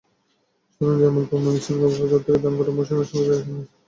সাধারণত 0.71 0.99
জামালপুর, 1.01 1.37
ময়মনসিংহ, 1.37 1.79
গফরগাঁও 1.83 2.23
থেকে 2.25 2.39
ধান 2.43 2.53
কাটার 2.57 2.75
মৌসুমে 2.77 3.03
শ্রমিকেরা 3.07 3.35
এখানে 3.35 3.53
আসেন। 3.53 3.67